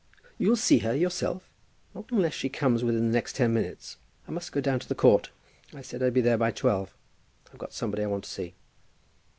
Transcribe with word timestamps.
"You'll 0.39 0.55
see 0.55 0.79
her 0.79 0.95
yourself?" 0.95 1.47
"Not 1.93 2.09
unless 2.09 2.33
she 2.33 2.49
comes 2.49 2.83
within 2.83 3.05
the 3.05 3.13
next 3.13 3.35
ten 3.35 3.53
minutes. 3.53 3.97
I 4.27 4.31
must 4.31 4.51
go 4.51 4.59
down 4.59 4.79
to 4.79 4.89
the 4.89 4.95
court. 4.95 5.29
I 5.75 5.83
said 5.83 6.01
I'd 6.01 6.15
be 6.15 6.21
there 6.21 6.39
by 6.39 6.49
twelve. 6.49 6.95
I've 7.53 7.59
got 7.59 7.71
somebody 7.71 8.01
I 8.01 8.07
want 8.07 8.23
to 8.23 8.29
see." 8.31 8.55